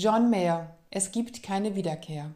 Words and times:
John 0.00 0.30
Mayer, 0.30 0.76
Es 0.90 1.10
gibt 1.10 1.42
keine 1.42 1.74
Wiederkehr. 1.74 2.30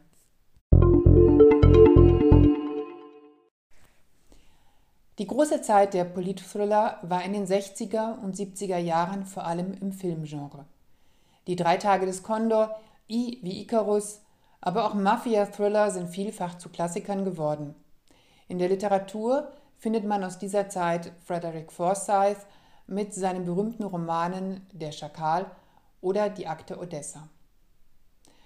Die 5.17 5.25
große 5.25 5.61
Zeit 5.61 5.93
der 5.93 6.03
Politthriller 6.03 6.99
war 7.03 7.23
in 7.23 7.31
den 7.31 7.47
60er 7.47 8.19
und 8.19 8.35
70er 8.35 8.79
Jahren 8.79 9.25
vor 9.25 9.45
allem 9.45 9.73
im 9.79 9.93
Filmgenre. 9.93 10.65
Die 11.47 11.55
Drei 11.55 11.77
Tage 11.77 12.05
des 12.05 12.21
Kondor, 12.21 12.77
I 13.09 13.39
wie 13.43 13.61
Icarus, 13.61 14.19
aber 14.59 14.83
auch 14.83 14.93
Mafia-Thriller 14.93 15.89
sind 15.89 16.09
vielfach 16.09 16.57
zu 16.57 16.67
Klassikern 16.67 17.23
geworden. 17.23 17.75
In 18.49 18.59
der 18.59 18.67
Literatur 18.67 19.53
findet 19.77 20.03
man 20.03 20.25
aus 20.25 20.37
dieser 20.37 20.67
Zeit 20.67 21.13
Frederick 21.25 21.71
Forsyth 21.71 22.45
mit 22.87 23.13
seinen 23.13 23.45
berühmten 23.45 23.85
Romanen 23.85 24.67
Der 24.73 24.91
Schakal 24.91 25.45
oder 26.01 26.29
Die 26.29 26.47
Akte 26.47 26.77
Odessa. 26.77 27.29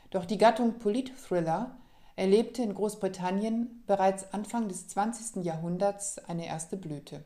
Doch 0.10 0.26
die 0.26 0.38
Gattung 0.38 0.80
Politthriller 0.80 1.76
erlebte 2.16 2.64
in 2.64 2.74
Großbritannien 2.74 3.84
bereits 3.86 4.34
Anfang 4.34 4.68
des 4.68 4.88
20. 4.88 5.44
Jahrhunderts 5.44 6.18
eine 6.28 6.48
erste 6.48 6.78
Blüte. 6.78 7.24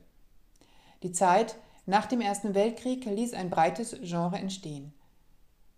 Die 1.03 1.11
Zeit 1.11 1.55
nach 1.85 2.05
dem 2.05 2.21
Ersten 2.21 2.53
Weltkrieg 2.53 3.05
ließ 3.05 3.33
ein 3.33 3.49
breites 3.49 3.95
Genre 4.01 4.37
entstehen. 4.37 4.93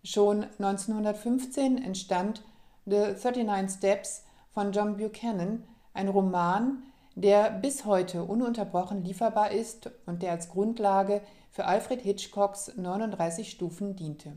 Schon 0.03 0.43
1915 0.43 1.81
entstand 1.81 2.43
The 2.85 3.13
39 3.15 3.77
Steps 3.77 4.23
von 4.51 4.73
John 4.73 4.98
Buchanan, 4.98 5.63
ein 5.93 6.09
Roman, 6.09 6.84
der 7.15 7.51
bis 7.51 7.85
heute 7.85 8.23
ununterbrochen 8.23 9.04
lieferbar 9.04 9.51
ist 9.51 9.91
und 10.05 10.21
der 10.21 10.31
als 10.31 10.49
Grundlage 10.49 11.21
für 11.51 11.65
Alfred 11.65 12.01
Hitchcocks 12.01 12.76
39 12.76 13.49
Stufen 13.49 13.95
diente. 13.95 14.34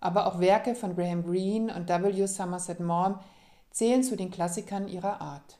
Aber 0.00 0.26
auch 0.26 0.40
Werke 0.40 0.74
von 0.74 0.96
Graham 0.96 1.24
Greene 1.24 1.74
und 1.74 1.88
W. 1.88 2.26
Somerset 2.26 2.80
Maugham 2.80 3.20
zählen 3.70 4.02
zu 4.02 4.16
den 4.16 4.30
Klassikern 4.30 4.88
ihrer 4.88 5.20
Art. 5.20 5.58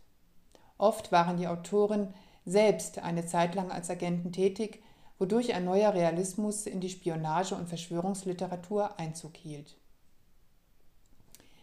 Oft 0.79 1.13
waren 1.13 1.37
die 1.37 1.47
Autoren 1.47 2.15
selbst 2.45 2.99
eine 3.01 3.27
Zeit 3.27 3.55
lang 3.55 3.71
als 3.71 3.91
Agenten 3.91 4.33
tätig, 4.33 4.83
wodurch 5.19 5.55
ein 5.55 5.67
neuer 5.67 5.93
Realismus 5.93 6.67
in 6.67 6.81
die 6.81 6.89
Spionage- 6.89 7.55
und 7.55 7.69
Verschwörungsliteratur 7.69 8.99
Einzug 8.99 9.37
hielt. 9.37 9.77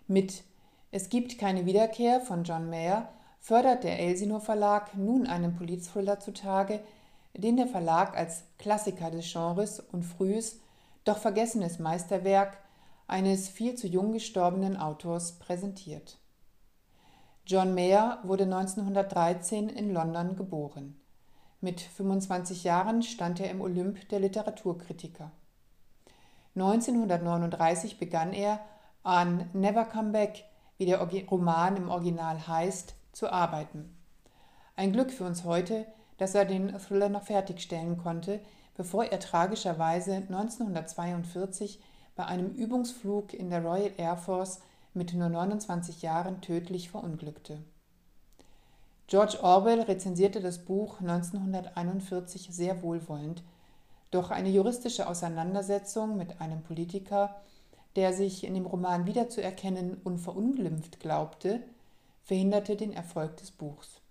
Mit 0.07 0.43
Es 0.91 1.09
gibt 1.09 1.37
keine 1.39 1.65
Wiederkehr 1.65 2.21
von 2.21 2.43
John 2.43 2.69
Mayer 2.69 3.09
fördert 3.39 3.83
der 3.83 3.99
Elsinore 3.99 4.41
Verlag 4.41 4.95
nun 4.95 5.25
einen 5.25 5.55
Polizthriller 5.55 6.19
zutage, 6.19 6.81
den 7.33 7.57
der 7.57 7.67
Verlag 7.67 8.15
als 8.15 8.43
Klassiker 8.57 9.11
des 9.11 9.31
Genres 9.31 9.79
und 9.79 10.03
frühes, 10.03 10.59
doch 11.03 11.17
vergessenes 11.17 11.79
Meisterwerk 11.79 12.57
eines 13.07 13.47
viel 13.47 13.75
zu 13.75 13.87
jung 13.87 14.11
gestorbenen 14.11 14.77
Autors 14.77 15.39
präsentiert. 15.39 16.17
John 17.45 17.73
Mayer 17.73 18.19
wurde 18.23 18.43
1913 18.43 19.69
in 19.69 19.93
London 19.93 20.35
geboren. 20.35 20.99
Mit 21.61 21.79
25 21.79 22.65
Jahren 22.65 23.01
stand 23.01 23.39
er 23.39 23.49
im 23.49 23.61
Olymp 23.61 24.09
der 24.09 24.19
Literaturkritiker. 24.19 25.31
1939 26.55 27.97
begann 27.97 28.33
er 28.33 28.59
an 29.03 29.49
Never 29.53 29.85
Come 29.85 30.11
Back, 30.11 30.43
wie 30.77 30.85
der 30.85 30.99
Roman 30.99 31.77
im 31.77 31.89
Original 31.89 32.47
heißt, 32.47 32.95
zu 33.13 33.31
arbeiten. 33.31 33.95
Ein 34.75 34.91
Glück 34.91 35.11
für 35.11 35.23
uns 35.23 35.45
heute, 35.45 35.85
dass 36.17 36.35
er 36.35 36.45
den 36.45 36.77
Thriller 36.77 37.09
noch 37.09 37.23
fertigstellen 37.23 37.97
konnte, 37.97 38.41
bevor 38.75 39.05
er 39.05 39.19
tragischerweise 39.19 40.15
1942 40.15 41.79
bei 42.17 42.25
einem 42.25 42.53
Übungsflug 42.55 43.33
in 43.33 43.49
der 43.49 43.63
Royal 43.63 43.91
Air 43.95 44.17
Force 44.17 44.59
mit 44.93 45.13
nur 45.13 45.29
29 45.29 46.01
Jahren 46.01 46.41
tödlich 46.41 46.89
verunglückte. 46.89 47.59
George 49.05 49.37
Orwell 49.41 49.81
rezensierte 49.81 50.41
das 50.41 50.65
Buch 50.65 50.99
1941 50.99 52.49
sehr 52.51 52.81
wohlwollend, 52.81 53.43
doch 54.11 54.31
eine 54.31 54.49
juristische 54.49 55.07
Auseinandersetzung 55.07 56.17
mit 56.17 56.41
einem 56.41 56.63
Politiker, 56.63 57.35
der 57.95 58.13
sich 58.13 58.43
in 58.43 58.55
dem 58.55 58.65
Roman 58.65 59.05
wiederzuerkennen 59.05 59.97
unverunglimpft 60.03 60.99
glaubte, 60.99 61.61
verhinderte 62.23 62.75
den 62.75 62.91
Erfolg 62.91 63.37
des 63.37 63.51
Buchs. 63.51 64.01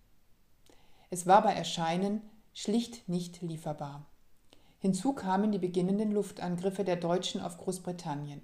Es 1.11 1.27
war 1.27 1.43
bei 1.43 1.53
Erscheinen 1.53 2.23
schlicht 2.55 3.09
nicht 3.09 3.43
lieferbar. 3.43 4.07
Hinzu 4.79 5.13
kamen 5.15 5.53
die 5.53 5.59
beginnenden 5.59 6.13
Luftangriffe 6.13 6.85
der 6.85 6.97
Deutschen 6.97 7.41
auf 7.41 7.59
Großbritannien. 7.59 8.43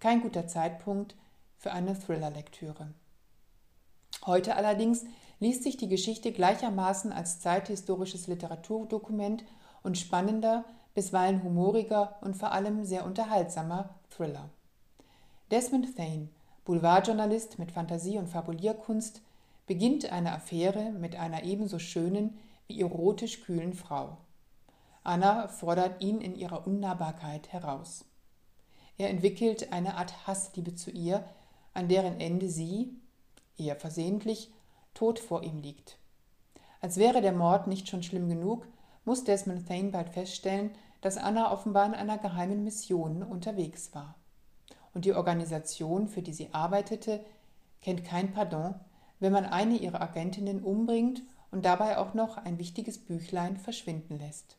Kein 0.00 0.22
guter 0.22 0.46
Zeitpunkt 0.46 1.16
für 1.56 1.72
eine 1.72 1.98
Thriller-Lektüre. 1.98 2.94
Heute 4.24 4.56
allerdings 4.56 5.04
liest 5.40 5.62
sich 5.62 5.76
die 5.76 5.88
Geschichte 5.88 6.32
gleichermaßen 6.32 7.12
als 7.12 7.40
zeithistorisches 7.40 8.26
Literaturdokument 8.26 9.44
und 9.82 9.98
spannender, 9.98 10.64
bisweilen 10.94 11.42
humoriger 11.42 12.16
und 12.20 12.36
vor 12.36 12.52
allem 12.52 12.84
sehr 12.84 13.04
unterhaltsamer 13.04 13.94
Thriller. 14.10 14.50
Desmond 15.50 15.96
Thane, 15.96 16.28
Boulevardjournalist 16.64 17.58
mit 17.58 17.72
Fantasie 17.72 18.18
und 18.18 18.28
Fabulierkunst, 18.28 19.22
beginnt 19.66 20.10
eine 20.10 20.32
Affäre 20.32 20.90
mit 20.90 21.16
einer 21.16 21.44
ebenso 21.44 21.78
schönen 21.78 22.38
wie 22.66 22.80
erotisch 22.80 23.42
kühlen 23.42 23.74
Frau. 23.74 24.18
Anna 25.04 25.48
fordert 25.48 26.02
ihn 26.02 26.20
in 26.20 26.34
ihrer 26.34 26.66
Unnahbarkeit 26.66 27.52
heraus. 27.52 28.04
Er 28.96 29.10
entwickelt 29.10 29.72
eine 29.72 29.96
Art 29.96 30.26
Hassliebe 30.26 30.74
zu 30.74 30.90
ihr, 30.90 31.24
an 31.72 31.88
deren 31.88 32.20
Ende 32.20 32.48
sie, 32.48 32.96
eher 33.56 33.76
versehentlich, 33.76 34.52
tot 34.94 35.18
vor 35.18 35.44
ihm 35.44 35.58
liegt. 35.58 35.98
Als 36.80 36.96
wäre 36.96 37.22
der 37.22 37.32
Mord 37.32 37.66
nicht 37.66 37.88
schon 37.88 38.02
schlimm 38.02 38.28
genug, 38.28 38.66
muss 39.04 39.24
Desmond 39.24 39.66
Thane 39.66 39.90
bald 39.90 40.10
feststellen, 40.10 40.70
dass 41.00 41.16
Anna 41.16 41.52
offenbar 41.52 41.86
in 41.86 41.94
einer 41.94 42.18
geheimen 42.18 42.64
Mission 42.64 43.22
unterwegs 43.22 43.94
war. 43.94 44.16
Und 44.94 45.04
die 45.04 45.14
Organisation, 45.14 46.08
für 46.08 46.22
die 46.22 46.32
sie 46.32 46.52
arbeitete, 46.52 47.24
kennt 47.80 48.04
kein 48.04 48.32
Pardon, 48.32 48.74
wenn 49.20 49.32
man 49.32 49.44
eine 49.44 49.76
ihrer 49.76 50.00
Agentinnen 50.00 50.62
umbringt 50.62 51.22
und 51.50 51.64
dabei 51.64 51.98
auch 51.98 52.14
noch 52.14 52.36
ein 52.36 52.58
wichtiges 52.58 52.98
Büchlein 52.98 53.56
verschwinden 53.56 54.18
lässt. 54.18 54.56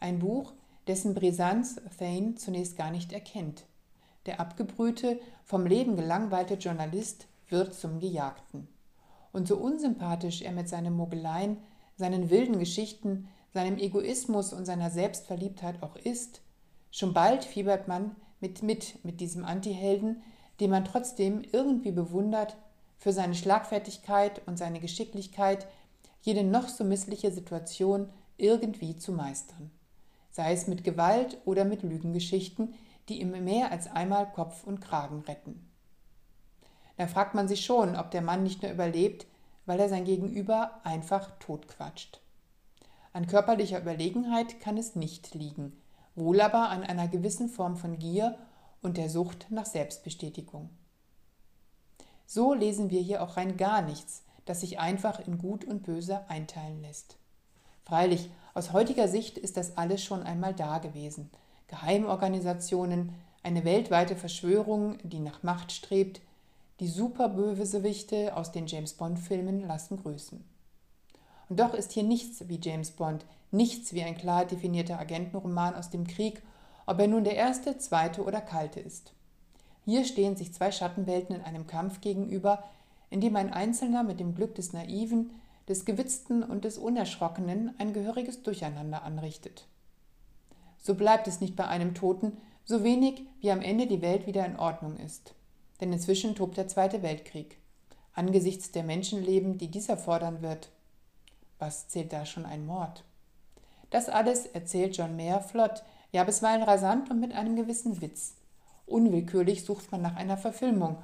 Ein 0.00 0.18
Buch, 0.18 0.54
dessen 0.86 1.14
Brisanz 1.14 1.80
Thane 1.98 2.34
zunächst 2.34 2.76
gar 2.76 2.90
nicht 2.90 3.12
erkennt. 3.12 3.66
Der 4.26 4.40
abgebrühte, 4.40 5.20
vom 5.44 5.66
Leben 5.66 5.96
gelangweilte 5.96 6.54
Journalist 6.54 7.26
wird 7.48 7.74
zum 7.74 8.00
Gejagten. 8.00 8.66
Und 9.32 9.46
so 9.46 9.56
unsympathisch 9.56 10.42
er 10.42 10.52
mit 10.52 10.68
seinen 10.68 10.94
Mogeleien, 10.94 11.58
seinen 11.96 12.30
wilden 12.30 12.58
Geschichten, 12.58 13.28
seinem 13.52 13.78
Egoismus 13.78 14.52
und 14.52 14.64
seiner 14.64 14.90
Selbstverliebtheit 14.90 15.82
auch 15.82 15.96
ist, 15.96 16.40
schon 16.90 17.12
bald 17.12 17.44
fiebert 17.44 17.86
man 17.86 18.16
mit 18.40 18.62
mit 18.62 19.04
mit 19.04 19.20
diesem 19.20 19.44
Antihelden, 19.44 20.22
den 20.60 20.70
man 20.70 20.84
trotzdem 20.84 21.42
irgendwie 21.52 21.92
bewundert 21.92 22.56
für 22.96 23.12
seine 23.12 23.34
Schlagfertigkeit 23.34 24.42
und 24.46 24.58
seine 24.58 24.80
Geschicklichkeit, 24.80 25.66
jede 26.22 26.44
noch 26.44 26.68
so 26.68 26.84
missliche 26.84 27.32
Situation 27.32 28.08
irgendwie 28.36 28.96
zu 28.96 29.12
meistern. 29.12 29.70
Sei 30.30 30.52
es 30.52 30.66
mit 30.66 30.84
Gewalt 30.84 31.38
oder 31.44 31.64
mit 31.64 31.82
Lügengeschichten, 31.82 32.74
die 33.08 33.20
ihm 33.20 33.32
mehr 33.44 33.72
als 33.72 33.88
einmal 33.88 34.30
Kopf 34.30 34.64
und 34.64 34.80
Kragen 34.80 35.20
retten. 35.20 35.68
Da 36.96 37.06
fragt 37.06 37.34
man 37.34 37.48
sich 37.48 37.64
schon, 37.64 37.96
ob 37.96 38.10
der 38.10 38.22
Mann 38.22 38.42
nicht 38.42 38.62
nur 38.62 38.70
überlebt, 38.70 39.26
weil 39.66 39.80
er 39.80 39.88
sein 39.88 40.04
Gegenüber 40.04 40.80
einfach 40.84 41.30
totquatscht. 41.38 42.20
An 43.12 43.26
körperlicher 43.26 43.80
Überlegenheit 43.80 44.60
kann 44.60 44.76
es 44.76 44.94
nicht 44.94 45.34
liegen, 45.34 45.76
wohl 46.14 46.40
aber 46.40 46.68
an 46.68 46.84
einer 46.84 47.08
gewissen 47.08 47.48
Form 47.48 47.76
von 47.76 47.98
Gier 47.98 48.38
und 48.82 48.96
der 48.96 49.10
Sucht 49.10 49.46
nach 49.50 49.66
Selbstbestätigung. 49.66 50.70
So 52.26 52.54
lesen 52.54 52.90
wir 52.90 53.00
hier 53.00 53.22
auch 53.22 53.36
rein 53.36 53.56
gar 53.56 53.82
nichts, 53.82 54.24
das 54.44 54.60
sich 54.60 54.78
einfach 54.78 55.26
in 55.26 55.38
Gut 55.38 55.64
und 55.64 55.82
Böse 55.82 56.28
einteilen 56.28 56.80
lässt. 56.82 57.18
Freilich, 57.82 58.30
aus 58.54 58.72
heutiger 58.72 59.08
Sicht 59.08 59.38
ist 59.38 59.56
das 59.56 59.76
alles 59.76 60.02
schon 60.02 60.22
einmal 60.22 60.54
da 60.54 60.78
gewesen. 60.78 61.30
Geheimorganisationen, 61.68 63.14
eine 63.42 63.64
weltweite 63.64 64.16
Verschwörung, 64.16 64.98
die 65.02 65.20
nach 65.20 65.42
Macht 65.42 65.72
strebt, 65.72 66.20
die 66.80 66.88
Superbösewichte 66.88 68.36
aus 68.36 68.52
den 68.52 68.66
James 68.66 68.94
Bond-Filmen 68.94 69.66
lassen 69.66 70.02
grüßen. 70.02 70.44
Und 71.48 71.60
doch 71.60 71.74
ist 71.74 71.92
hier 71.92 72.02
nichts 72.02 72.48
wie 72.48 72.60
James 72.62 72.90
Bond, 72.92 73.24
nichts 73.50 73.92
wie 73.92 74.02
ein 74.02 74.16
klar 74.16 74.44
definierter 74.44 74.98
Agentenroman 74.98 75.74
aus 75.74 75.90
dem 75.90 76.06
Krieg, 76.06 76.42
ob 76.86 76.98
er 76.98 77.08
nun 77.08 77.24
der 77.24 77.36
erste, 77.36 77.78
zweite 77.78 78.24
oder 78.24 78.40
kalte 78.40 78.80
ist. 78.80 79.12
Hier 79.84 80.04
stehen 80.04 80.36
sich 80.36 80.52
zwei 80.52 80.72
Schattenwelten 80.72 81.36
in 81.36 81.42
einem 81.42 81.66
Kampf 81.66 82.00
gegenüber, 82.00 82.64
in 83.10 83.20
dem 83.20 83.36
ein 83.36 83.52
Einzelner 83.52 84.02
mit 84.02 84.20
dem 84.20 84.34
Glück 84.34 84.54
des 84.54 84.72
Naiven, 84.72 85.30
des 85.70 85.84
Gewitzten 85.84 86.42
und 86.42 86.64
des 86.64 86.78
Unerschrockenen 86.78 87.76
ein 87.78 87.92
gehöriges 87.92 88.42
Durcheinander 88.42 89.04
anrichtet. 89.04 89.68
So 90.78 90.96
bleibt 90.96 91.28
es 91.28 91.40
nicht 91.40 91.54
bei 91.54 91.68
einem 91.68 91.94
Toten, 91.94 92.36
so 92.64 92.82
wenig 92.82 93.22
wie 93.40 93.52
am 93.52 93.62
Ende 93.62 93.86
die 93.86 94.02
Welt 94.02 94.26
wieder 94.26 94.44
in 94.44 94.58
Ordnung 94.58 94.96
ist. 94.96 95.34
Denn 95.80 95.92
inzwischen 95.92 96.34
tobt 96.34 96.56
der 96.56 96.66
Zweite 96.66 97.02
Weltkrieg. 97.02 97.56
Angesichts 98.14 98.72
der 98.72 98.82
Menschenleben, 98.82 99.58
die 99.58 99.68
dieser 99.68 99.96
fordern 99.96 100.42
wird, 100.42 100.70
was 101.60 101.86
zählt 101.86 102.12
da 102.12 102.26
schon 102.26 102.46
ein 102.46 102.66
Mord? 102.66 103.04
Das 103.90 104.08
alles 104.08 104.46
erzählt 104.46 104.96
John 104.96 105.14
Mayer 105.14 105.40
flott, 105.40 105.84
ja 106.10 106.24
bisweilen 106.24 106.64
rasant 106.64 107.10
und 107.10 107.20
mit 107.20 107.32
einem 107.32 107.54
gewissen 107.54 108.00
Witz. 108.00 108.34
Unwillkürlich 108.86 109.64
sucht 109.64 109.92
man 109.92 110.02
nach 110.02 110.16
einer 110.16 110.36
Verfilmung 110.36 110.96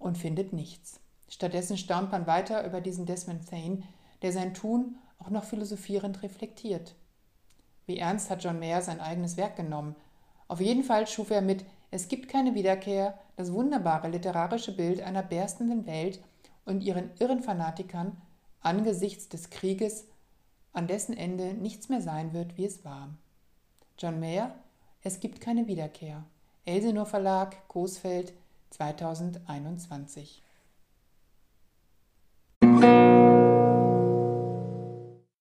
und 0.00 0.18
findet 0.18 0.52
nichts. 0.52 0.98
Stattdessen 1.32 1.78
staunt 1.78 2.12
man 2.12 2.26
weiter 2.26 2.62
über 2.66 2.82
diesen 2.82 3.06
Desmond 3.06 3.48
Thane, 3.48 3.84
der 4.20 4.32
sein 4.32 4.52
Tun 4.52 4.98
auch 5.18 5.30
noch 5.30 5.44
philosophierend 5.44 6.22
reflektiert. 6.22 6.94
Wie 7.86 7.96
ernst 7.96 8.28
hat 8.28 8.44
John 8.44 8.58
Mayer 8.58 8.82
sein 8.82 9.00
eigenes 9.00 9.38
Werk 9.38 9.56
genommen? 9.56 9.96
Auf 10.46 10.60
jeden 10.60 10.84
Fall 10.84 11.06
schuf 11.06 11.30
er 11.30 11.40
mit 11.40 11.64
Es 11.90 12.08
gibt 12.08 12.28
keine 12.28 12.54
Wiederkehr 12.54 13.18
das 13.36 13.50
wunderbare 13.50 14.08
literarische 14.08 14.76
Bild 14.76 15.00
einer 15.00 15.22
berstenden 15.22 15.86
Welt 15.86 16.22
und 16.66 16.82
ihren 16.82 17.08
irren 17.18 17.42
Fanatikern 17.42 18.20
angesichts 18.60 19.30
des 19.30 19.48
Krieges, 19.48 20.06
an 20.74 20.86
dessen 20.86 21.16
Ende 21.16 21.54
nichts 21.54 21.88
mehr 21.88 22.02
sein 22.02 22.34
wird, 22.34 22.58
wie 22.58 22.66
es 22.66 22.84
war. 22.84 23.08
John 23.96 24.20
Mayer, 24.20 24.54
Es 25.02 25.18
gibt 25.18 25.40
keine 25.40 25.66
Wiederkehr. 25.66 26.24
Elsenor 26.66 27.06
Verlag, 27.06 27.66
Coesfeld, 27.68 28.34
2021. 28.68 30.42